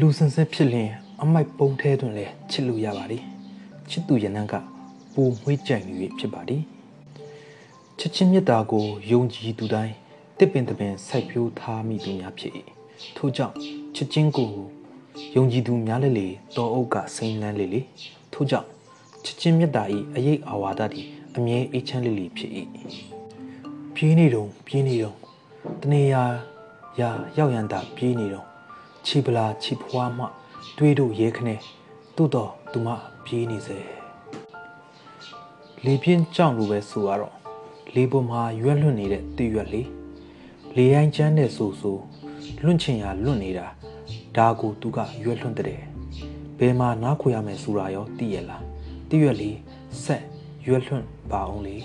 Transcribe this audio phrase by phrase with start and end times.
[0.00, 0.90] လူစင်စစ်ဖြစ်လျင်
[1.22, 3.22] အမိုက်ပုံးထဲတွင်လည်းချစ်လို့ရပါသည်
[3.90, 4.54] ချစ်သူရနံ့က
[5.14, 5.76] ပူမွှေးကြံ၍
[6.18, 6.62] ဖြစ်ပါသည်
[7.98, 9.94] ချစ်ချင်းမြတ်တာကိုယုံကြည်သူတိုင်း
[10.38, 12.52] တစ်ပင်တစ်ပင်စိုက်ပျိုးထားမိသူများဖြစ်၏
[13.16, 13.56] ထို့ကြောင့်
[13.94, 14.50] ချစ်ချင်းကို
[15.34, 17.80] ယုံကြည်သူများလည်းလေတော်အုပ်ကစိမ့်လန်းလေလေ
[18.32, 18.68] ထို့ကြောင့်
[19.24, 19.84] ချစ်ချင်းမြတ်တာ၏
[20.14, 21.06] အရေးအာဝါဒသည်
[21.36, 22.50] အမြဲအေးချမ်းလေးလေးဖြစ်၏
[23.94, 25.16] ပြေးနေတော့ပြေးနေတော့
[25.80, 26.22] တနေရာ
[27.00, 28.51] ရာရောက်ရန်တာပြေးနေတော့
[29.06, 30.24] ချီပလာချီဖွားမှ
[30.76, 31.58] တွေးတို့ရဲခနဲ့
[32.16, 32.88] သို့တော့သူမ
[33.24, 33.78] ပြေးနေစေ
[35.84, 37.34] လေပြင်းကြောင့်လိုပဲဆိုရတော့
[37.94, 39.88] လေပေါ်မှာရွက်လွတ်နေတဲ့တရွက်လေး
[40.76, 41.92] လေရိုင်းချမ်းတဲ့ဆူဆူ
[42.62, 43.66] လွန့်ချင်ရလွတ်နေတာ
[44.36, 45.80] ဒါကိုသူကရွက်လွန့်တဲ့
[46.58, 48.64] ဘယ်မှာနားခွေရမယ်ဆိုတာရောသိရလား
[49.10, 49.56] တရွက်လေး
[50.04, 50.22] ဆက်
[50.66, 51.76] ရွက်လွန့်ပါအောင်လေ